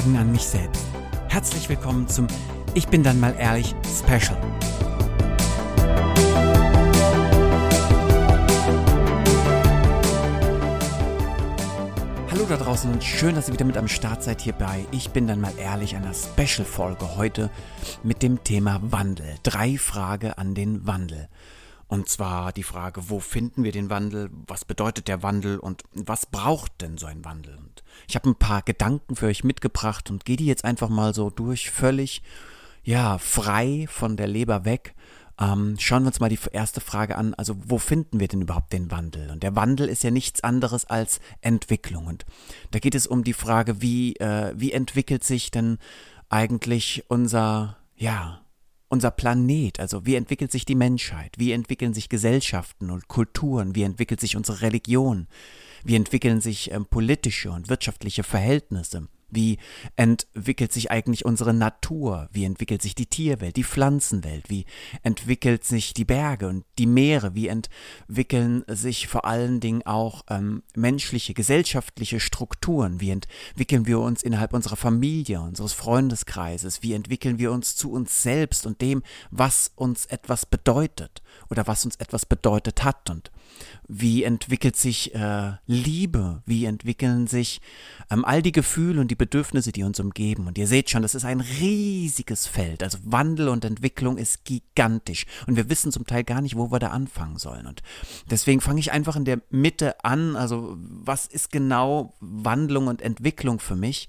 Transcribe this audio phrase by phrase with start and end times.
[0.00, 0.82] Fragen an mich selbst.
[1.28, 2.26] Herzlich willkommen zum
[2.72, 4.34] Ich bin dann mal ehrlich Special.
[12.30, 15.10] Hallo da draußen und schön, dass ihr wieder mit am Start seid hier bei Ich
[15.10, 17.50] bin dann mal ehrlich einer Special-Folge heute
[18.02, 19.34] mit dem Thema Wandel.
[19.42, 21.28] Drei Fragen an den Wandel.
[21.90, 26.24] Und zwar die Frage, wo finden wir den Wandel, was bedeutet der Wandel und was
[26.24, 27.56] braucht denn so ein Wandel?
[27.56, 31.12] Und ich habe ein paar Gedanken für euch mitgebracht und gehe die jetzt einfach mal
[31.14, 32.22] so durch, völlig,
[32.84, 34.94] ja, frei von der Leber weg.
[35.40, 37.34] Ähm, schauen wir uns mal die erste Frage an.
[37.34, 39.28] Also, wo finden wir denn überhaupt den Wandel?
[39.28, 42.06] Und der Wandel ist ja nichts anderes als Entwicklung.
[42.06, 42.24] Und
[42.70, 45.78] da geht es um die Frage, wie, äh, wie entwickelt sich denn
[46.28, 48.42] eigentlich unser, ja,
[48.90, 53.84] unser Planet, also wie entwickelt sich die Menschheit, wie entwickeln sich Gesellschaften und Kulturen, wie
[53.84, 55.28] entwickelt sich unsere Religion,
[55.84, 59.58] wie entwickeln sich ähm, politische und wirtschaftliche Verhältnisse, wie
[59.96, 62.28] entwickelt sich eigentlich unsere Natur?
[62.32, 64.50] Wie entwickelt sich die Tierwelt, die Pflanzenwelt?
[64.50, 64.66] Wie
[65.02, 67.34] entwickelt sich die Berge und die Meere?
[67.34, 73.00] Wie entwickeln sich vor allen Dingen auch ähm, menschliche, gesellschaftliche Strukturen?
[73.00, 76.82] Wie entwickeln wir uns innerhalb unserer Familie, unseres Freundeskreises?
[76.82, 81.84] Wie entwickeln wir uns zu uns selbst und dem, was uns etwas bedeutet oder was
[81.84, 83.10] uns etwas bedeutet hat?
[83.10, 83.30] Und
[83.88, 86.42] wie entwickelt sich äh, Liebe?
[86.46, 87.60] Wie entwickeln sich
[88.10, 90.46] ähm, all die Gefühle und die Bedürfnisse, die uns umgeben?
[90.46, 92.82] Und ihr seht schon, das ist ein riesiges Feld.
[92.82, 95.26] Also Wandel und Entwicklung ist gigantisch.
[95.46, 97.66] Und wir wissen zum Teil gar nicht, wo wir da anfangen sollen.
[97.66, 97.82] Und
[98.30, 100.36] deswegen fange ich einfach in der Mitte an.
[100.36, 104.08] Also was ist genau Wandlung und Entwicklung für mich?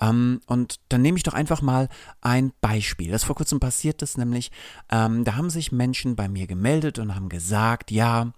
[0.00, 1.88] Ähm, und dann nehme ich doch einfach mal
[2.20, 3.10] ein Beispiel.
[3.10, 4.52] Das vor kurzem passiert ist, nämlich
[4.88, 8.32] ähm, da haben sich Menschen bei mir gemeldet und haben gesagt, ja,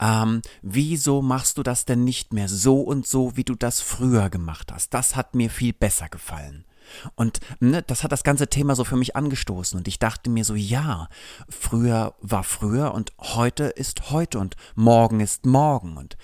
[0.00, 4.30] ähm, wieso machst du das denn nicht mehr so und so, wie du das früher
[4.30, 4.94] gemacht hast?
[4.94, 6.64] Das hat mir viel besser gefallen.
[7.14, 9.78] Und ne, das hat das ganze Thema so für mich angestoßen.
[9.78, 11.08] Und ich dachte mir so, ja,
[11.48, 15.96] früher war früher und heute ist heute und morgen ist morgen.
[15.96, 16.16] Und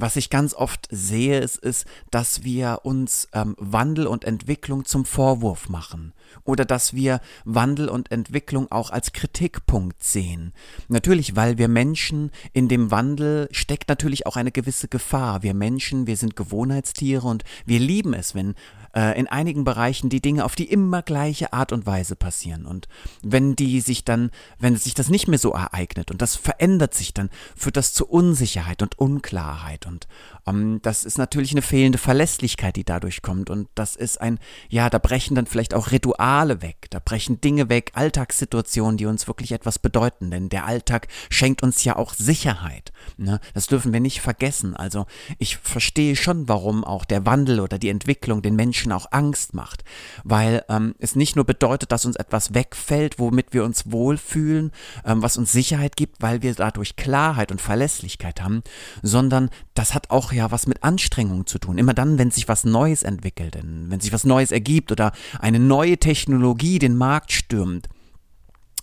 [0.00, 5.04] was ich ganz oft sehe, ist, ist dass wir uns ähm, Wandel und Entwicklung zum
[5.04, 6.12] Vorwurf machen
[6.44, 10.52] oder dass wir Wandel und Entwicklung auch als Kritikpunkt sehen.
[10.88, 15.42] Natürlich, weil wir Menschen in dem Wandel steckt natürlich auch eine gewisse Gefahr.
[15.42, 18.54] Wir Menschen, wir sind Gewohnheitstiere und wir lieben es, wenn
[18.98, 22.66] äh, in einigen Bereichen die Dinge auf die immer gleiche Art und Weise passieren.
[22.66, 22.88] Und
[23.22, 27.14] wenn die sich dann, wenn sich das nicht mehr so ereignet und das verändert sich,
[27.14, 29.86] dann führt das zu Unsicherheit und Unklarheit.
[29.86, 30.08] Und
[30.48, 33.50] ähm, das ist natürlich eine fehlende Verlässlichkeit, die dadurch kommt.
[33.50, 37.68] Und das ist ein, ja, da brechen dann vielleicht auch Rituale weg, da brechen Dinge
[37.68, 40.32] weg, Alltagssituationen, die uns wirklich etwas bedeuten.
[40.32, 42.92] Denn der Alltag schenkt uns ja auch Sicherheit.
[43.16, 43.38] Ne?
[43.54, 44.74] Das dürfen wir nicht vergessen.
[44.74, 45.06] Also
[45.38, 49.84] ich verstehe schon, warum auch der Wandel oder die Entwicklung den Menschen auch Angst macht.
[50.24, 54.72] Weil ähm, es nicht nur bedeutet, dass uns etwas wegfällt, womit wir uns wohlfühlen,
[55.04, 58.62] ähm, was uns Sicherheit gibt, weil wir dadurch Klarheit und Verlässlichkeit haben,
[59.02, 61.78] sondern das hat auch ja was mit Anstrengung zu tun.
[61.78, 65.98] Immer dann, wenn sich was Neues entwickelt, wenn sich was Neues ergibt oder eine neue
[65.98, 67.88] Technologie den Markt stürmt,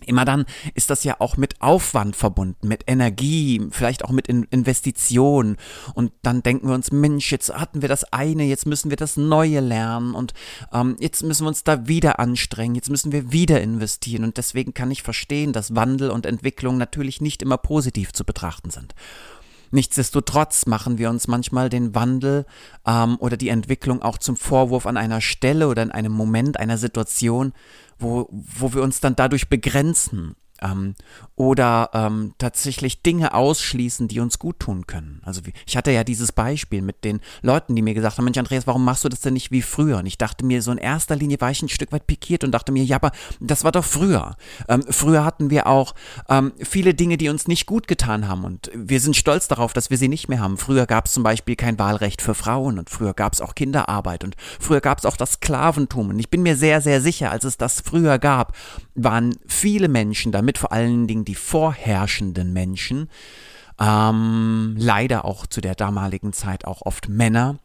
[0.06, 5.58] Immer dann ist das ja auch mit Aufwand verbunden, mit Energie, vielleicht auch mit Investitionen.
[5.94, 9.18] Und dann denken wir uns, Mensch, jetzt hatten wir das eine, jetzt müssen wir das
[9.18, 10.34] Neue lernen und
[10.74, 14.24] ähm, jetzt müssen wir uns da wieder anstrengen, jetzt müssen wir wieder investieren.
[14.24, 18.70] Und deswegen kann ich verstehen, dass Wandel und Entwicklung natürlich nicht immer positiv zu betrachten
[18.70, 18.94] sind.
[19.72, 22.46] Nichtsdestotrotz machen wir uns manchmal den Wandel
[22.86, 26.78] ähm, oder die Entwicklung auch zum Vorwurf an einer Stelle oder in einem Moment, einer
[26.78, 27.54] Situation,
[28.00, 30.96] wo, wo wir uns dann dadurch begrenzen ähm,
[31.36, 35.22] oder ähm, tatsächlich Dinge ausschließen, die uns gut tun können.
[35.26, 38.68] Also ich hatte ja dieses Beispiel mit den Leuten, die mir gesagt haben, Mensch Andreas,
[38.68, 39.98] warum machst du das denn nicht wie früher?
[39.98, 42.52] Und ich dachte mir, so in erster Linie war ich ein Stück weit pikiert und
[42.52, 44.36] dachte mir, ja, aber das war doch früher.
[44.70, 45.94] Ähm, früher hatten wir auch
[46.30, 49.90] ähm, viele Dinge, die uns nicht gut getan haben und wir sind stolz darauf, dass
[49.90, 50.58] wir sie nicht mehr haben.
[50.58, 54.24] Früher gab es zum Beispiel kein Wahlrecht für Frauen und früher gab es auch Kinderarbeit
[54.24, 56.10] und früher gab es auch das Sklaventum.
[56.10, 58.56] Und ich bin mir sehr, sehr sicher, als es das früher gab,
[58.96, 63.10] waren viele Menschen damit damit vor allen Dingen die vorherrschenden Menschen,
[63.80, 67.58] ähm, leider auch zu der damaligen Zeit auch oft Männer,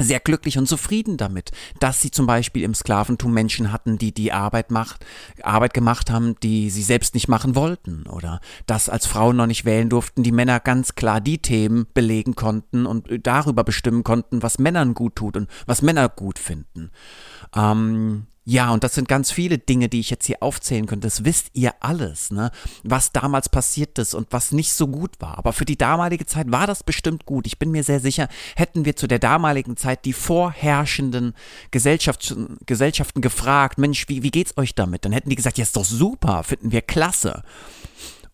[0.00, 4.32] sehr glücklich und zufrieden damit, dass sie zum Beispiel im Sklaventum Menschen hatten, die die
[4.32, 5.06] Arbeit macht,
[5.42, 9.64] Arbeit gemacht haben, die sie selbst nicht machen wollten oder dass als Frauen noch nicht
[9.64, 14.58] wählen durften, die Männer ganz klar die Themen belegen konnten und darüber bestimmen konnten, was
[14.58, 16.90] Männern gut tut und was Männer gut finden.
[17.54, 21.06] Ähm, Ja, und das sind ganz viele Dinge, die ich jetzt hier aufzählen könnte.
[21.06, 22.50] Das wisst ihr alles, ne?
[22.82, 25.38] Was damals passiert ist und was nicht so gut war.
[25.38, 27.46] Aber für die damalige Zeit war das bestimmt gut.
[27.46, 31.34] Ich bin mir sehr sicher, hätten wir zu der damaligen Zeit die vorherrschenden
[31.70, 32.34] Gesellschafts
[32.66, 35.04] Gesellschaften gefragt, Mensch, wie, wie geht's euch damit?
[35.04, 37.44] Dann hätten die gesagt, ja, ist doch super, finden wir klasse.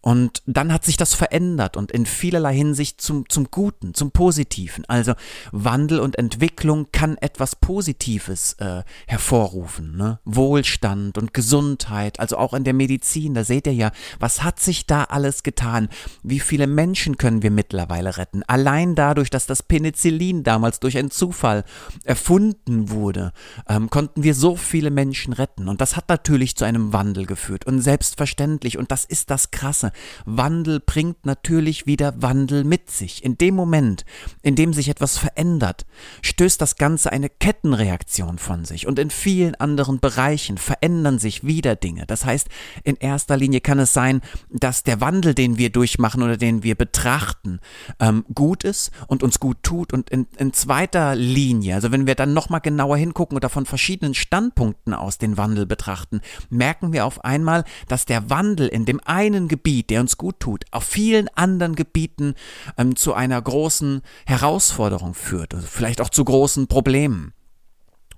[0.00, 4.84] Und dann hat sich das verändert und in vielerlei Hinsicht zum, zum Guten, zum Positiven.
[4.86, 5.14] Also
[5.50, 9.96] Wandel und Entwicklung kann etwas Positives äh, hervorrufen.
[9.96, 10.20] Ne?
[10.24, 13.90] Wohlstand und Gesundheit, also auch in der Medizin, da seht ihr ja,
[14.20, 15.88] was hat sich da alles getan?
[16.22, 18.44] Wie viele Menschen können wir mittlerweile retten?
[18.46, 21.64] Allein dadurch, dass das Penicillin damals durch einen Zufall
[22.04, 23.32] erfunden wurde,
[23.68, 25.68] ähm, konnten wir so viele Menschen retten.
[25.68, 27.66] Und das hat natürlich zu einem Wandel geführt.
[27.66, 29.87] Und selbstverständlich, und das ist das Krasse,
[30.24, 33.24] Wandel bringt natürlich wieder Wandel mit sich.
[33.24, 34.04] In dem Moment,
[34.42, 35.86] in dem sich etwas verändert,
[36.22, 38.86] stößt das Ganze eine Kettenreaktion von sich.
[38.86, 42.04] Und in vielen anderen Bereichen verändern sich wieder Dinge.
[42.06, 42.48] Das heißt,
[42.84, 44.20] in erster Linie kann es sein,
[44.50, 47.60] dass der Wandel, den wir durchmachen oder den wir betrachten,
[48.00, 49.92] ähm, gut ist und uns gut tut.
[49.92, 54.14] Und in, in zweiter Linie, also wenn wir dann nochmal genauer hingucken oder von verschiedenen
[54.14, 56.20] Standpunkten aus den Wandel betrachten,
[56.50, 60.40] merken wir auf einmal, dass der Wandel in dem einen Gebiet Gebiet, der uns gut
[60.40, 62.34] tut, auf vielen anderen Gebieten
[62.76, 67.32] ähm, zu einer großen Herausforderung führt, also vielleicht auch zu großen Problemen.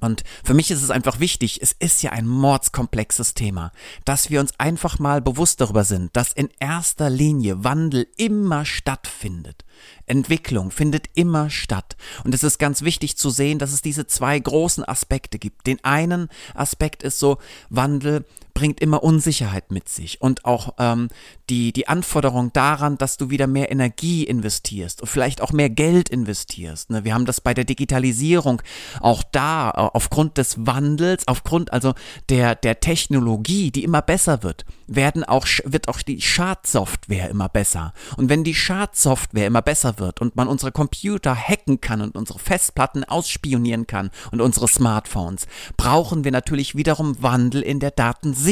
[0.03, 3.71] Und für mich ist es einfach wichtig, es ist ja ein mordskomplexes Thema,
[4.07, 9.67] dass wir uns einfach mal bewusst darüber sind, dass in erster Linie Wandel immer stattfindet.
[10.07, 11.99] Entwicklung findet immer statt.
[12.25, 15.67] Und es ist ganz wichtig zu sehen, dass es diese zwei großen Aspekte gibt.
[15.67, 17.37] Den einen Aspekt ist so,
[17.69, 18.25] Wandel
[18.55, 21.09] bringt immer Unsicherheit mit sich und auch ähm,
[21.51, 26.09] die, die Anforderung daran, dass du wieder mehr Energie investierst und vielleicht auch mehr Geld
[26.09, 26.91] investierst.
[26.91, 27.05] Ne?
[27.05, 28.63] Wir haben das bei der Digitalisierung
[29.01, 31.95] auch da, äh, aufgrund des Wandels, aufgrund also
[32.29, 37.93] der, der Technologie, die immer besser wird, werden auch, wird auch die Schadsoftware immer besser.
[38.17, 42.39] Und wenn die Schadsoftware immer besser wird und man unsere Computer hacken kann und unsere
[42.39, 45.47] Festplatten ausspionieren kann und unsere Smartphones,
[45.77, 48.50] brauchen wir natürlich wiederum Wandel in der Datensicherheit.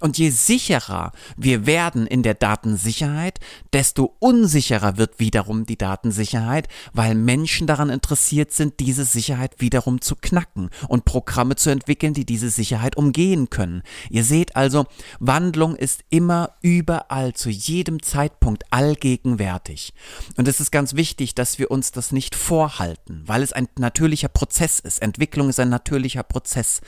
[0.00, 3.38] Und je sicherer wir werden in der Datensicherheit,
[3.72, 10.16] desto unsicherer wird wiederum die Datensicherheit, weil Menschen daran interessiert sind, diese Sicherheit wiederum zu
[10.16, 13.82] knacken und Programme zu entwickeln, die diese Sicherheit umgehen können.
[14.10, 14.86] Ihr seht also,
[15.20, 19.92] Wandlung ist immer überall, zu jedem Zeitpunkt allgegenwärtig.
[20.36, 24.28] Und es ist ganz wichtig, dass wir uns das nicht vorhalten, weil es ein natürlicher
[24.28, 25.02] Prozess ist.
[25.02, 26.80] Entwicklung ist ein natürlicher Prozess.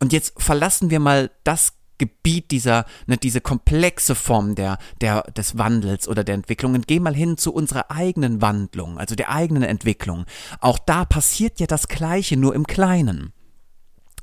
[0.00, 5.58] Und jetzt verlassen wir mal das Gebiet dieser, ne, diese komplexe Form der, der, des
[5.58, 9.64] Wandels oder der Entwicklung und geh mal hin zu unserer eigenen Wandlung, also der eigenen
[9.64, 10.24] Entwicklung.
[10.60, 13.32] Auch da passiert ja das Gleiche, nur im Kleinen.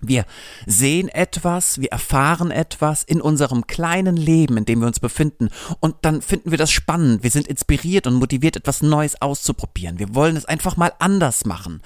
[0.02, 0.26] Wir
[0.66, 5.50] sehen etwas, wir erfahren etwas in unserem kleinen Leben, in dem wir uns befinden,
[5.80, 9.98] und dann finden wir das spannend, wir sind inspiriert und motiviert, etwas Neues auszuprobieren.
[9.98, 11.82] Wir wollen es einfach mal anders machen.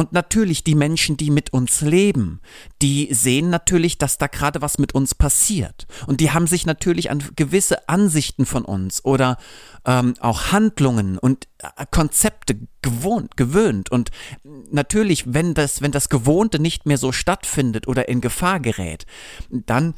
[0.00, 2.40] Und natürlich die Menschen, die mit uns leben,
[2.80, 5.86] die sehen natürlich, dass da gerade was mit uns passiert.
[6.06, 9.36] Und die haben sich natürlich an gewisse Ansichten von uns oder
[9.84, 13.92] ähm, auch Handlungen und äh, Konzepte gewohnt, gewöhnt.
[13.92, 14.10] Und
[14.70, 19.04] natürlich, wenn das, wenn das Gewohnte nicht mehr so stattfindet oder in Gefahr gerät,
[19.50, 19.92] dann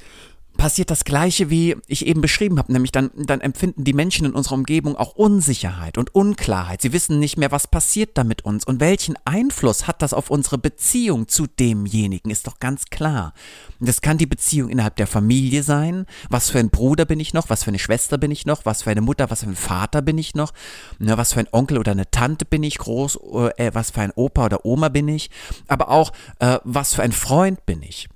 [0.56, 4.32] passiert das Gleiche, wie ich eben beschrieben habe, nämlich dann, dann empfinden die Menschen in
[4.32, 6.82] unserer Umgebung auch Unsicherheit und Unklarheit.
[6.82, 10.30] Sie wissen nicht mehr, was passiert da mit uns und welchen Einfluss hat das auf
[10.30, 13.34] unsere Beziehung zu demjenigen, ist doch ganz klar.
[13.80, 16.06] Das kann die Beziehung innerhalb der Familie sein.
[16.28, 17.50] Was für ein Bruder bin ich noch?
[17.50, 18.64] Was für eine Schwester bin ich noch?
[18.64, 19.30] Was für eine Mutter?
[19.30, 20.52] Was für ein Vater bin ich noch?
[20.98, 23.18] Ne, was für ein Onkel oder eine Tante bin ich groß?
[23.56, 25.30] Äh, was für ein Opa oder Oma bin ich?
[25.68, 28.08] Aber auch, äh, was für ein Freund bin ich?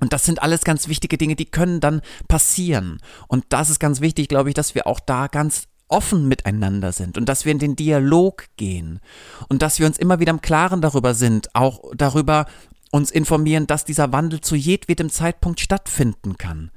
[0.00, 2.98] Und das sind alles ganz wichtige Dinge, die können dann passieren.
[3.28, 7.18] Und das ist ganz wichtig, glaube ich, dass wir auch da ganz offen miteinander sind
[7.18, 9.00] und dass wir in den Dialog gehen
[9.48, 12.46] und dass wir uns immer wieder im Klaren darüber sind, auch darüber
[12.90, 16.70] uns informieren, dass dieser Wandel zu jedwedem Zeitpunkt stattfinden kann.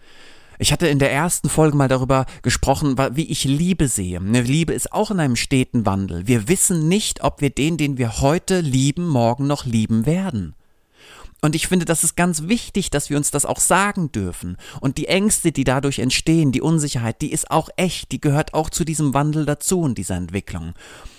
[0.59, 4.19] Ich hatte in der ersten Folge mal darüber gesprochen, wie ich Liebe sehe.
[4.19, 6.27] Eine Liebe ist auch in einem steten Wandel.
[6.27, 10.55] Wir wissen nicht, ob wir den, den wir heute lieben, morgen noch lieben werden.
[11.43, 14.55] Und ich finde, das ist ganz wichtig, dass wir uns das auch sagen dürfen.
[14.79, 18.69] Und die Ängste, die dadurch entstehen, die Unsicherheit, die ist auch echt, die gehört auch
[18.69, 20.73] zu diesem Wandel dazu und dieser Entwicklung.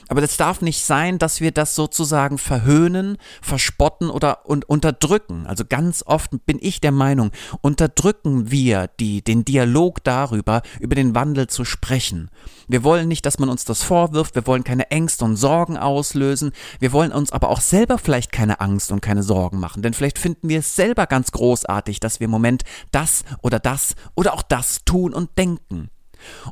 [0.08, 5.46] Aber das darf nicht sein, dass wir das sozusagen verhöhnen, verspotten oder und unterdrücken.
[5.46, 7.30] Also ganz oft bin ich der Meinung,
[7.60, 12.30] unterdrücken wir die, den Dialog darüber, über den Wandel zu sprechen.
[12.68, 16.52] Wir wollen nicht, dass man uns das vorwirft, wir wollen keine Ängste und Sorgen auslösen,
[16.80, 20.18] wir wollen uns aber auch selber vielleicht keine Angst und keine Sorgen machen, denn vielleicht
[20.18, 24.42] finden wir es selber ganz großartig, dass wir im Moment das oder das oder auch
[24.42, 25.90] das tun und denken.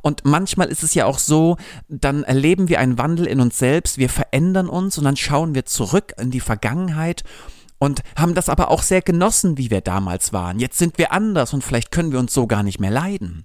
[0.03, 1.57] Und manchmal ist es ja auch so,
[1.89, 5.65] dann erleben wir einen Wandel in uns selbst, wir verändern uns und dann schauen wir
[5.65, 7.23] zurück in die Vergangenheit
[7.79, 10.61] und haben das aber auch sehr genossen, wie wir damals waren.
[10.61, 13.45] Jetzt sind wir anders und vielleicht können wir uns so gar nicht mehr leiden.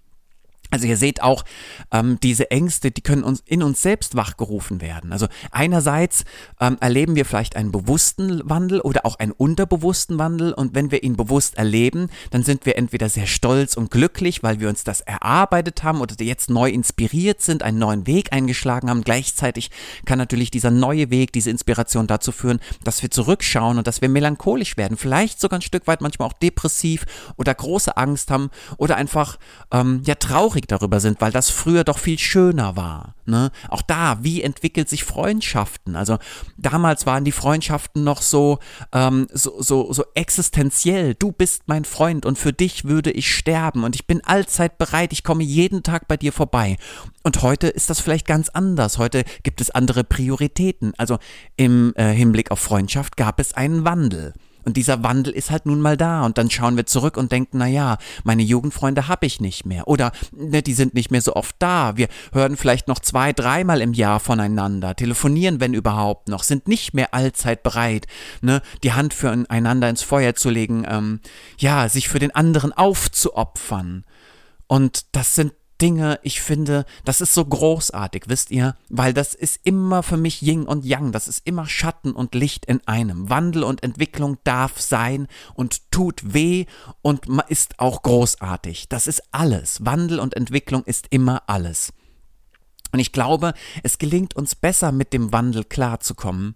[0.70, 1.46] Also ihr seht auch,
[1.92, 5.14] ähm, diese Ängste, die können uns in uns selbst wachgerufen werden.
[5.14, 6.26] Also einerseits
[6.60, 11.04] ähm, erleben wir vielleicht einen bewussten Wandel oder auch einen unterbewussten Wandel und wenn wir
[11.04, 15.02] ihn bewusst erleben, dann sind wir entweder sehr stolz und glücklich, weil wir uns das
[15.02, 19.04] erarbeitet haben oder jetzt neu inspiriert sind, einen neuen Weg eingeschlagen haben.
[19.04, 19.72] Gleichzeitig
[20.06, 24.10] kann natürlich dieser neue Weg, diese Inspiration dazu führen, dass wir zurückschauen und dass wir
[24.10, 27.06] melancholisch werden, vielleicht sogar ein Stück weit manchmal auch depressiv
[27.38, 29.38] oder große Angst haben oder einfach
[29.72, 33.16] ähm, ja traurig traurig darüber sind, weil das früher doch viel schöner war.
[33.26, 33.52] Ne?
[33.70, 35.96] Auch da, wie entwickelt sich Freundschaften?
[35.96, 36.18] Also
[36.58, 38.60] damals waren die Freundschaften noch so,
[38.94, 41.16] ähm, so, so, so existenziell.
[41.16, 45.14] Du bist mein Freund und für dich würde ich sterben und ich bin allzeit bereit,
[45.14, 46.78] ich komme jeden Tag bei dir vorbei.
[47.24, 48.98] Und heute ist das vielleicht ganz anders.
[48.98, 50.94] Heute gibt es andere Prioritäten.
[50.98, 51.18] Also
[51.58, 54.34] im äh, Hinblick auf Freundschaft gab es einen Wandel.
[54.68, 56.26] Und dieser Wandel ist halt nun mal da.
[56.26, 59.88] Und dann schauen wir zurück und denken, na ja, meine Jugendfreunde habe ich nicht mehr.
[59.88, 61.96] Oder ne, die sind nicht mehr so oft da.
[61.96, 66.94] Wir hören vielleicht noch zwei, dreimal im Jahr voneinander, telefonieren, wenn überhaupt noch, sind nicht
[66.94, 68.08] mehr allzeit bereit,
[68.42, 71.22] ne, die Hand füreinander ins Feuer zu legen, ähm,
[71.58, 74.04] ja, sich für den anderen aufzuopfern.
[74.68, 79.60] Und das sind Dinge, ich finde, das ist so großartig, wisst ihr, weil das ist
[79.64, 83.30] immer für mich Yin und Yang, das ist immer Schatten und Licht in einem.
[83.30, 86.66] Wandel und Entwicklung darf sein und tut weh
[87.02, 88.90] und ist auch großartig.
[88.90, 89.86] Das ist alles.
[89.86, 91.94] Wandel und Entwicklung ist immer alles.
[92.92, 93.54] Und ich glaube,
[93.84, 96.56] es gelingt uns besser, mit dem Wandel klarzukommen,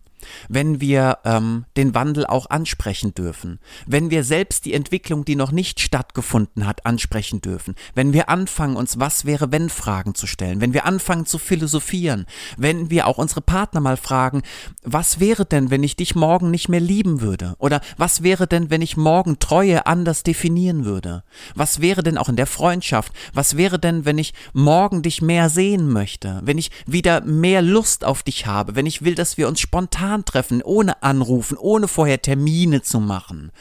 [0.50, 5.52] wenn wir ähm, den Wandel auch ansprechen dürfen, wenn wir selbst die Entwicklung, die noch
[5.52, 10.62] nicht stattgefunden hat, ansprechen dürfen, wenn wir anfangen, uns was wäre wenn Fragen zu stellen,
[10.62, 12.26] wenn wir anfangen zu philosophieren,
[12.58, 14.42] wenn wir auch unsere Partner mal fragen,
[14.84, 17.56] was wäre denn, wenn ich dich morgen nicht mehr lieben würde?
[17.60, 21.24] Oder was wäre denn, wenn ich morgen Treue anders definieren würde?
[21.56, 23.14] Was wäre denn auch in der Freundschaft?
[23.34, 26.42] Was wäre denn, wenn ich morgen dich mehr sehen möchte?
[26.44, 28.76] Wenn ich wieder mehr Lust auf dich habe?
[28.76, 33.00] Wenn ich will, dass wir uns spontan spontan treffen, ohne anrufen, ohne vorher Termine zu
[33.00, 33.52] machen.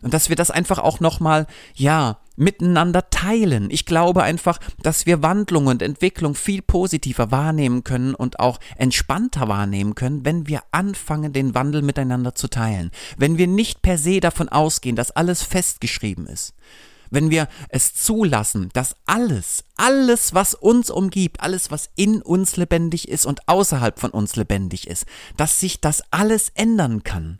[0.00, 3.68] Und dass wir das einfach auch nochmal, ja, miteinander teilen.
[3.68, 9.48] Ich glaube einfach, dass wir Wandlung und Entwicklung viel positiver wahrnehmen können und auch entspannter
[9.48, 12.92] wahrnehmen können, wenn wir anfangen, den Wandel miteinander zu teilen.
[13.16, 16.54] Wenn wir nicht per se davon ausgehen, dass alles festgeschrieben ist
[17.10, 23.08] wenn wir es zulassen, dass alles, alles, was uns umgibt, alles, was in uns lebendig
[23.08, 27.38] ist und außerhalb von uns lebendig ist, dass sich das alles ändern kann.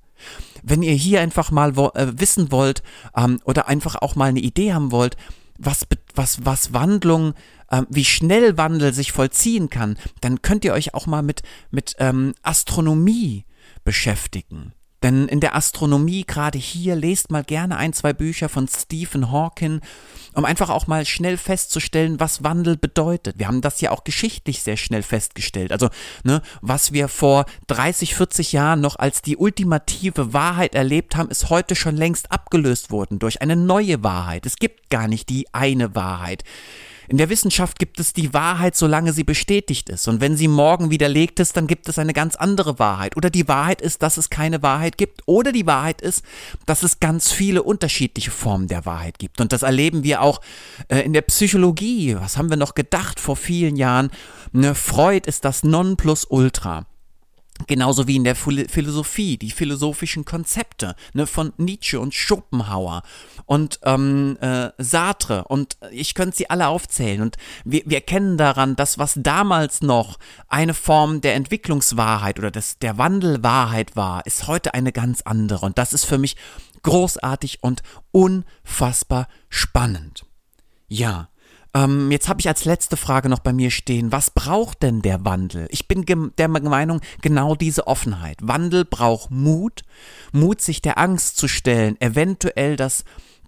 [0.63, 2.83] Wenn ihr hier einfach mal wo, äh, wissen wollt
[3.17, 5.17] ähm, oder einfach auch mal eine Idee haben wollt,
[5.59, 7.35] was, was, was Wandlung,
[7.71, 11.95] ähm, wie schnell Wandel sich vollziehen kann, dann könnt ihr euch auch mal mit, mit
[11.99, 13.45] ähm, Astronomie
[13.85, 14.73] beschäftigen.
[15.03, 19.81] Denn in der Astronomie, gerade hier, lest mal gerne ein, zwei Bücher von Stephen Hawking,
[20.35, 23.39] um einfach auch mal schnell festzustellen, was Wandel bedeutet.
[23.39, 25.71] Wir haben das ja auch geschichtlich sehr schnell festgestellt.
[25.71, 25.89] Also,
[26.25, 31.49] ne, was wir vor 30, 40 Jahren noch als die ultimative Wahrheit erlebt haben, ist
[31.49, 34.47] heute schon längst abgelöst worden durch eine neue Wahrheit.
[34.47, 36.43] Es gibt gar nicht die eine Wahrheit.
[37.09, 40.09] In der Wissenschaft gibt es die Wahrheit, solange sie bestätigt ist.
[40.09, 43.17] Und wenn sie morgen widerlegt ist, dann gibt es eine ganz andere Wahrheit.
[43.17, 45.23] Oder die Wahrheit ist, dass es keine Wahrheit gibt.
[45.25, 46.23] Oder die Wahrheit ist,
[46.67, 49.41] dass es ganz viele unterschiedliche Formen der Wahrheit gibt.
[49.41, 50.43] Und das erleben wir auch
[50.89, 52.17] äh, in der Psychologie.
[52.21, 54.11] Was haben wir noch gedacht vor vielen Jahren?
[54.53, 56.88] Ne, Freud ist das Nonplusultra.
[57.67, 63.03] Genauso wie in der Philosophie, die philosophischen Konzepte ne, von Nietzsche und Schopenhauer
[63.47, 67.21] und ähm, äh, Sartre und ich könnte sie alle aufzählen.
[67.21, 72.79] Und wir, wir erkennen daran, dass was damals noch eine Form der Entwicklungswahrheit oder des,
[72.79, 75.67] der Wandelwahrheit war, ist heute eine ganz andere.
[75.67, 76.37] Und das ist für mich
[76.83, 80.25] großartig und unfassbar spannend.
[80.89, 81.29] Ja,
[81.75, 85.25] ähm, jetzt habe ich als letzte Frage noch bei mir stehen, was braucht denn der
[85.25, 85.67] Wandel?
[85.71, 86.05] Ich bin
[86.39, 88.39] der Meinung, genau diese Offenheit.
[88.43, 89.83] Wandel braucht Mut,
[90.33, 93.05] Mut, sich der Angst zu stellen, eventuell das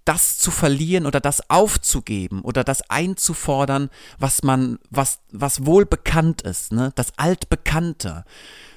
[0.07, 5.87] das zu verlieren oder das aufzugeben oder das einzufordern, was man, was, was wohl
[6.43, 6.91] ist, ne?
[6.95, 8.25] Das Altbekannte.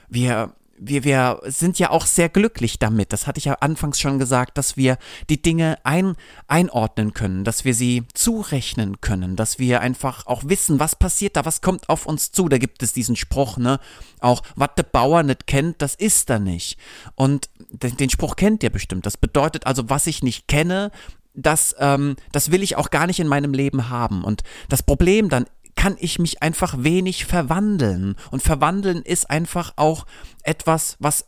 [0.10, 0.54] Wir,
[0.86, 4.58] wir, wir sind ja auch sehr glücklich damit, das hatte ich ja anfangs schon gesagt,
[4.58, 4.98] dass wir
[5.30, 6.16] die Dinge ein,
[6.48, 11.46] einordnen können, dass wir sie zurechnen können, dass wir einfach auch wissen, was passiert da,
[11.46, 12.50] was kommt auf uns zu.
[12.50, 13.80] Da gibt es diesen Spruch, ne?
[14.20, 16.78] Auch, was der Bauer nicht kennt, das ist er nicht.
[17.16, 19.06] Und den, den Spruch kennt ihr bestimmt.
[19.06, 20.92] Das bedeutet also, was ich nicht kenne,
[21.34, 24.24] das, ähm, das will ich auch gar nicht in meinem Leben haben.
[24.24, 25.46] Und das Problem dann
[25.84, 28.16] kann ich mich einfach wenig verwandeln.
[28.32, 30.06] Und verwandeln ist einfach auch
[30.44, 31.26] etwas, was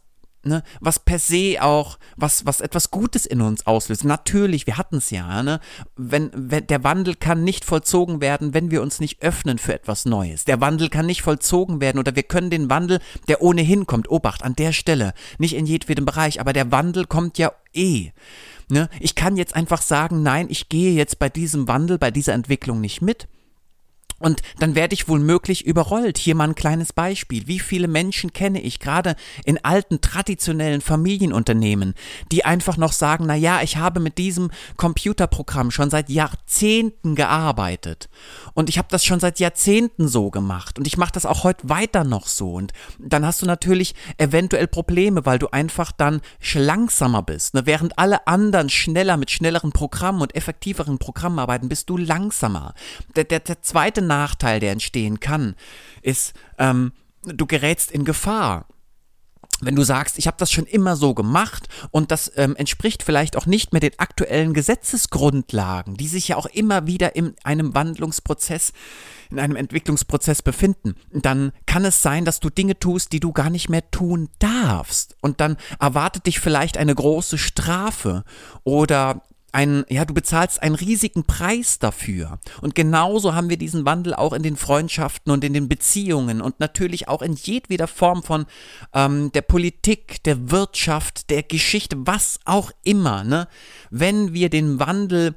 [0.48, 4.04] Ne, was per se auch, was, was etwas Gutes in uns auslöst.
[4.04, 5.60] Natürlich, wir hatten es ja, ne?
[5.96, 10.06] Wenn, wenn, der Wandel kann nicht vollzogen werden, wenn wir uns nicht öffnen für etwas
[10.06, 10.46] Neues.
[10.46, 14.44] Der Wandel kann nicht vollzogen werden oder wir können den Wandel, der ohnehin kommt, Obacht,
[14.44, 18.12] an der Stelle, nicht in jedem Bereich, aber der Wandel kommt ja eh.
[18.70, 18.88] Ne?
[19.00, 22.82] Ich kann jetzt einfach sagen, nein, ich gehe jetzt bei diesem Wandel, bei dieser Entwicklung
[22.82, 23.28] nicht mit.
[24.19, 26.17] Und dann werde ich wohl möglich überrollt.
[26.17, 27.48] Hier mal ein kleines Beispiel.
[27.48, 31.95] Wie viele Menschen kenne ich gerade in alten traditionellen Familienunternehmen,
[32.31, 38.10] die einfach noch sagen, na ja, ich habe mit diesem Computerprogramm schon seit Jahrzehnten gearbeitet
[38.53, 41.67] und ich habe das schon seit Jahrzehnten so gemacht und ich mache das auch heute
[41.67, 46.22] weiter noch so und dann hast du natürlich eventuell Probleme, weil du einfach dann
[46.53, 47.53] langsamer bist.
[47.53, 47.65] Ne?
[47.65, 52.74] Während alle anderen schneller mit schnelleren Programmen und effektiveren Programmen arbeiten, bist du langsamer.
[53.15, 55.56] Der, der, der zweite Nachteil, der entstehen kann,
[56.02, 56.92] ist, ähm,
[57.24, 58.68] du gerätst in Gefahr
[59.62, 63.38] wenn du sagst, ich habe das schon immer so gemacht und das ähm, entspricht vielleicht
[63.38, 68.74] auch nicht mehr den aktuellen Gesetzesgrundlagen, die sich ja auch immer wieder in einem Wandlungsprozess,
[69.32, 73.50] in einem Entwicklungsprozess befinden, dann kann es sein, dass du Dinge tust, die du gar
[73.50, 75.16] nicht mehr tun darfst.
[75.22, 78.24] Und dann erwartet dich vielleicht eine große Strafe
[78.64, 79.22] oder
[79.56, 82.40] ein, ja, du bezahlst einen riesigen Preis dafür.
[82.62, 86.60] Und genauso haben wir diesen Wandel auch in den Freundschaften und in den Beziehungen und
[86.60, 88.46] natürlich auch in jedweder Form von
[88.94, 93.24] ähm, der Politik, der Wirtschaft, der Geschichte, was auch immer.
[93.24, 93.48] Ne?
[93.90, 95.36] Wenn wir den Wandel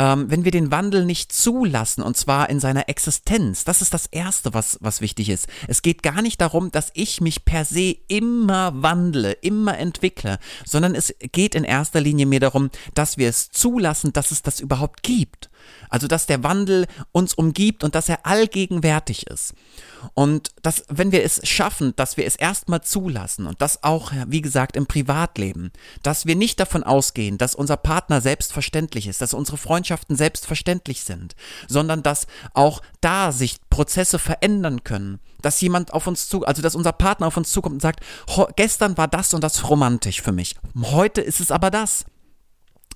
[0.00, 4.06] ähm, wenn wir den Wandel nicht zulassen, und zwar in seiner Existenz, das ist das
[4.06, 5.46] Erste, was, was wichtig ist.
[5.68, 10.94] Es geht gar nicht darum, dass ich mich per se immer wandle, immer entwickle, sondern
[10.94, 15.02] es geht in erster Linie mir darum, dass wir es zulassen, dass es das überhaupt
[15.02, 15.49] gibt.
[15.88, 19.54] Also, dass der Wandel uns umgibt und dass er allgegenwärtig ist.
[20.14, 24.40] Und dass, wenn wir es schaffen, dass wir es erstmal zulassen und das auch, wie
[24.40, 29.56] gesagt, im Privatleben, dass wir nicht davon ausgehen, dass unser Partner selbstverständlich ist, dass unsere
[29.56, 31.34] Freundschaften selbstverständlich sind,
[31.68, 36.74] sondern dass auch da sich Prozesse verändern können, dass jemand auf uns zu, also dass
[36.74, 38.00] unser Partner auf uns zukommt und sagt,
[38.56, 42.04] gestern war das und das romantisch für mich, heute ist es aber das.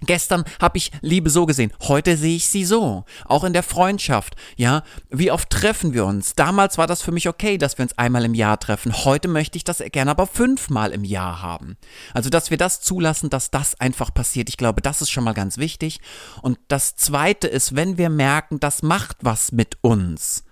[0.01, 3.05] Gestern habe ich Liebe so gesehen, heute sehe ich sie so.
[3.27, 4.83] Auch in der Freundschaft, ja.
[5.09, 6.35] Wie oft treffen wir uns?
[6.35, 8.93] Damals war das für mich okay, dass wir uns einmal im Jahr treffen.
[9.05, 11.77] Heute möchte ich das gerne aber fünfmal im Jahr haben.
[12.13, 14.49] Also, dass wir das zulassen, dass das einfach passiert.
[14.49, 16.01] Ich glaube, das ist schon mal ganz wichtig.
[16.43, 20.45] Und das zweite ist, wenn wir merken, das macht was mit uns,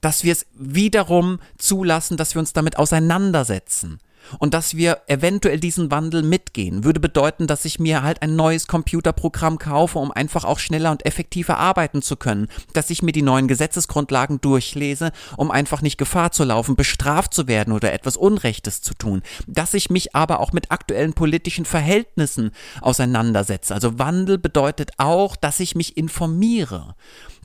[0.00, 3.98] dass wir es wiederum zulassen, dass wir uns damit auseinandersetzen
[4.38, 8.66] und dass wir eventuell diesen Wandel mitgehen, würde bedeuten, dass ich mir halt ein neues
[8.66, 13.22] Computerprogramm kaufe, um einfach auch schneller und effektiver arbeiten zu können, dass ich mir die
[13.22, 18.82] neuen Gesetzesgrundlagen durchlese, um einfach nicht Gefahr zu laufen, bestraft zu werden oder etwas Unrechtes
[18.82, 23.74] zu tun, dass ich mich aber auch mit aktuellen politischen Verhältnissen auseinandersetze.
[23.74, 26.94] Also Wandel bedeutet auch, dass ich mich informiere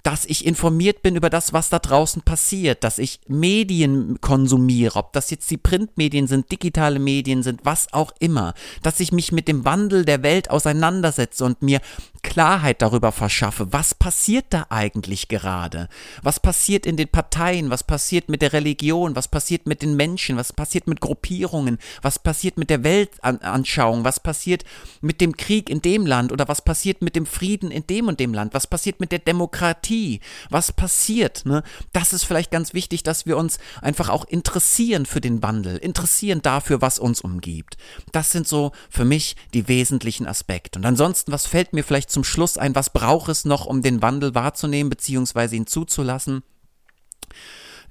[0.08, 5.12] dass ich informiert bin über das, was da draußen passiert, dass ich Medien konsumiere, ob
[5.12, 9.50] das jetzt die Printmedien sind, digitale Medien sind, was auch immer, dass ich mich mit
[9.50, 11.82] dem Wandel der Welt auseinandersetze und mir
[12.28, 15.88] Klarheit darüber verschaffe, was passiert da eigentlich gerade?
[16.22, 17.70] Was passiert in den Parteien?
[17.70, 19.16] Was passiert mit der Religion?
[19.16, 20.36] Was passiert mit den Menschen?
[20.36, 21.78] Was passiert mit Gruppierungen?
[22.02, 24.04] Was passiert mit der Weltanschauung?
[24.04, 24.66] Was passiert
[25.00, 26.34] mit dem Krieg in dem Land?
[26.34, 28.54] Oder was passiert mit dem Frieden in dem und dem Land?
[28.54, 30.20] Was passiert mit der Demokratie?
[30.50, 31.46] Was passiert?
[31.46, 31.64] Ne?
[31.94, 36.42] Das ist vielleicht ganz wichtig, dass wir uns einfach auch interessieren für den Wandel, interessieren
[36.42, 37.78] dafür, was uns umgibt.
[38.12, 40.78] Das sind so für mich die wesentlichen Aspekte.
[40.78, 44.02] Und ansonsten, was fällt mir vielleicht zum Schluss ein, was braucht es noch, um den
[44.02, 45.56] Wandel wahrzunehmen bzw.
[45.56, 46.42] ihn zuzulassen?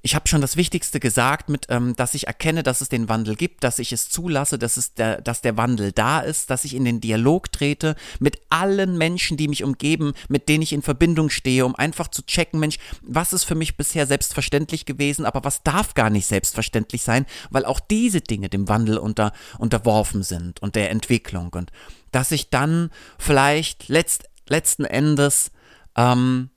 [0.07, 3.35] ich habe schon das Wichtigste gesagt, mit, ähm, dass ich erkenne, dass es den Wandel
[3.35, 6.77] gibt, dass ich es zulasse, dass, es der, dass der Wandel da ist, dass ich
[6.77, 11.29] in den Dialog trete mit allen Menschen, die mich umgeben, mit denen ich in Verbindung
[11.29, 15.65] stehe, um einfach zu checken, Mensch, was ist für mich bisher selbstverständlich gewesen, aber was
[15.65, 20.77] darf gar nicht selbstverständlich sein, weil auch diese Dinge dem Wandel unter, unterworfen sind und
[20.77, 21.73] der Entwicklung und
[22.12, 25.51] dass ich dann vielleicht letzt letzten Endes,
[25.97, 26.51] ähm,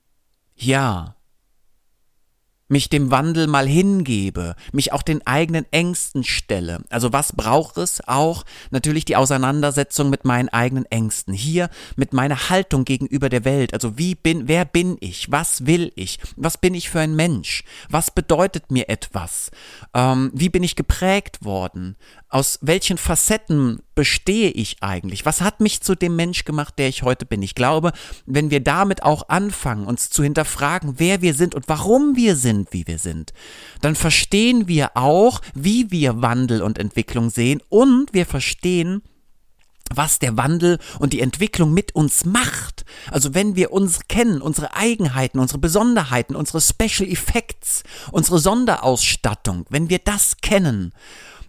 [0.54, 1.16] ja,
[2.70, 6.82] mich dem Wandel mal hingebe, mich auch den eigenen Ängsten stelle.
[6.88, 8.44] Also was braucht es auch?
[8.70, 11.34] Natürlich die Auseinandersetzung mit meinen eigenen Ängsten.
[11.34, 13.74] Hier mit meiner Haltung gegenüber der Welt.
[13.74, 15.32] Also wie bin, wer bin ich?
[15.32, 16.20] Was will ich?
[16.36, 17.64] Was bin ich für ein Mensch?
[17.88, 19.50] Was bedeutet mir etwas?
[19.92, 21.96] Ähm, wie bin ich geprägt worden?
[22.32, 25.26] Aus welchen Facetten bestehe ich eigentlich?
[25.26, 27.42] Was hat mich zu dem Mensch gemacht, der ich heute bin?
[27.42, 27.90] Ich glaube,
[28.24, 32.72] wenn wir damit auch anfangen, uns zu hinterfragen, wer wir sind und warum wir sind,
[32.72, 33.32] wie wir sind,
[33.80, 39.02] dann verstehen wir auch, wie wir Wandel und Entwicklung sehen und wir verstehen,
[39.92, 42.84] was der Wandel und die Entwicklung mit uns macht.
[43.10, 49.90] Also wenn wir uns kennen, unsere Eigenheiten, unsere Besonderheiten, unsere Special Effects, unsere Sonderausstattung, wenn
[49.90, 50.92] wir das kennen,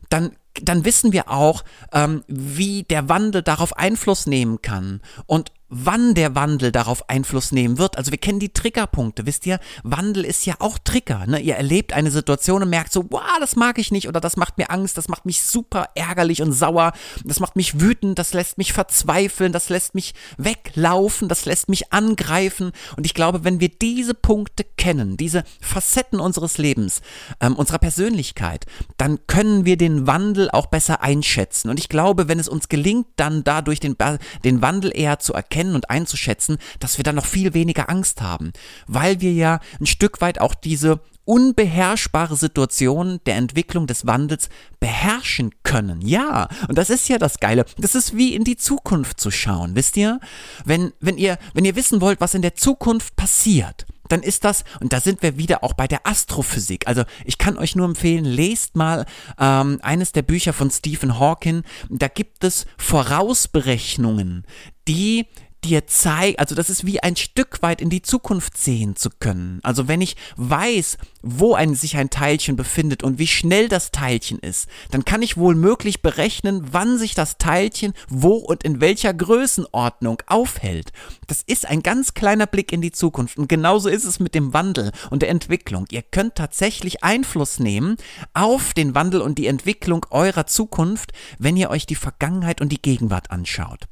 [0.09, 5.01] dann dann wissen wir auch, ähm, wie der Wandel darauf Einfluss nehmen kann.
[5.25, 7.97] Und wann der Wandel darauf Einfluss nehmen wird.
[7.97, 9.59] Also wir kennen die Triggerpunkte, wisst ihr?
[9.83, 11.25] Wandel ist ja auch Trigger.
[11.25, 11.39] Ne?
[11.39, 14.57] Ihr erlebt eine Situation und merkt so, wow, das mag ich nicht oder das macht
[14.57, 16.91] mir Angst, das macht mich super ärgerlich und sauer,
[17.23, 21.93] das macht mich wütend, das lässt mich verzweifeln, das lässt mich weglaufen, das lässt mich
[21.93, 22.73] angreifen.
[22.97, 27.01] Und ich glaube, wenn wir diese Punkte kennen, diese Facetten unseres Lebens,
[27.39, 28.65] ähm, unserer Persönlichkeit,
[28.97, 31.69] dann können wir den Wandel auch besser einschätzen.
[31.69, 33.95] Und ich glaube, wenn es uns gelingt, dann dadurch den,
[34.43, 38.21] den Wandel eher zu erkennen, erkennen und einzuschätzen, dass wir dann noch viel weniger Angst
[38.21, 38.51] haben,
[38.87, 45.51] weil wir ja ein Stück weit auch diese unbeherrschbare Situation der Entwicklung des Wandels beherrschen
[45.61, 46.01] können.
[46.01, 47.65] Ja, und das ist ja das Geile.
[47.77, 50.19] Das ist wie in die Zukunft zu schauen, wisst ihr?
[50.65, 54.63] Wenn, wenn ihr, wenn ihr wissen wollt, was in der Zukunft passiert, dann ist das,
[54.79, 56.87] und da sind wir wieder auch bei der Astrophysik.
[56.87, 59.05] Also ich kann euch nur empfehlen, lest mal
[59.39, 61.63] ähm, eines der Bücher von Stephen Hawking.
[61.89, 64.45] Da gibt es Vorausberechnungen,
[64.87, 65.27] die
[65.63, 69.59] dir zeigt, also das ist wie ein Stück weit in die Zukunft sehen zu können.
[69.63, 74.39] Also wenn ich weiß, wo ein, sich ein Teilchen befindet und wie schnell das Teilchen
[74.39, 79.13] ist, dann kann ich wohl möglich berechnen, wann sich das Teilchen wo und in welcher
[79.13, 80.91] Größenordnung aufhält.
[81.27, 84.53] Das ist ein ganz kleiner Blick in die Zukunft und genauso ist es mit dem
[84.53, 85.85] Wandel und der Entwicklung.
[85.91, 87.97] Ihr könnt tatsächlich Einfluss nehmen
[88.33, 92.81] auf den Wandel und die Entwicklung eurer Zukunft, wenn ihr euch die Vergangenheit und die
[92.81, 93.87] Gegenwart anschaut.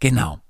[0.00, 0.41] Genau.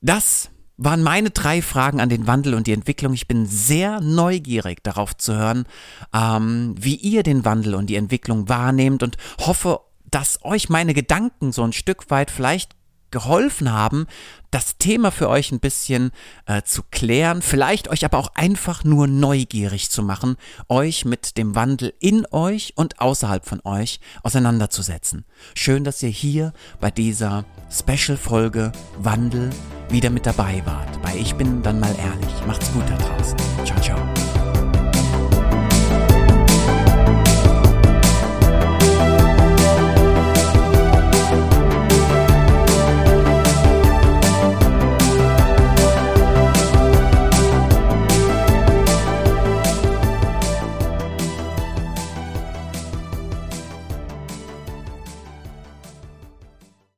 [0.00, 3.12] Das waren meine drei Fragen an den Wandel und die Entwicklung.
[3.12, 5.64] Ich bin sehr neugierig darauf zu hören,
[6.12, 9.80] ähm, wie ihr den Wandel und die Entwicklung wahrnehmt und hoffe,
[10.10, 12.74] dass euch meine Gedanken so ein Stück weit vielleicht
[13.12, 14.06] geholfen haben,
[14.50, 16.10] das Thema für euch ein bisschen
[16.46, 20.36] äh, zu klären, vielleicht euch aber auch einfach nur neugierig zu machen,
[20.68, 25.24] euch mit dem Wandel in euch und außerhalb von euch auseinanderzusetzen.
[25.54, 29.50] Schön, dass ihr hier bei dieser Special-Folge Wandel
[29.88, 31.00] wieder mit dabei wart.
[31.02, 32.46] Bei Ich bin dann mal ehrlich.
[32.46, 33.38] Macht's gut da draußen.
[33.64, 34.11] Ciao, ciao.